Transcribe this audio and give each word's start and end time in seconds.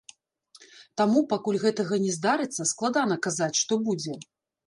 Таму, 1.01 1.19
пакуль 1.33 1.59
гэтага 1.65 1.99
не 2.07 2.15
здарыцца, 2.17 2.61
складана 2.71 3.15
казаць, 3.27 3.53
што 3.63 3.73
будзе. 3.89 4.13